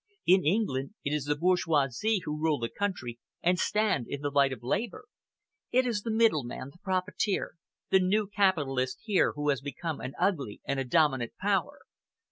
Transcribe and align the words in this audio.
In 0.25 0.43
England 0.43 0.95
it 1.05 1.13
is 1.13 1.25
the 1.25 1.35
bourgeoisie 1.35 2.21
who 2.25 2.41
rule 2.41 2.57
the 2.57 2.69
country 2.75 3.19
and 3.43 3.59
stand 3.59 4.07
in 4.09 4.21
the 4.21 4.31
light 4.31 4.51
of 4.51 4.63
Labour. 4.63 5.05
It 5.71 5.85
is 5.85 6.01
the 6.01 6.09
middleman, 6.09 6.71
the 6.71 6.79
profiteer, 6.79 7.53
the 7.91 7.99
new 7.99 8.25
capitalist 8.25 9.01
here 9.03 9.33
who 9.35 9.49
has 9.49 9.61
become 9.61 10.01
an 10.01 10.15
ugly 10.19 10.59
and 10.65 10.79
a 10.79 10.83
dominant 10.85 11.33
power. 11.39 11.81